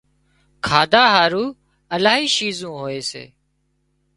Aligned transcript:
کاڌا 0.65 1.03
هارُو 1.15 1.45
الاهي 1.93 2.25
شِيزون 2.35 2.73
هوئي 2.81 2.99
سي 3.09 3.23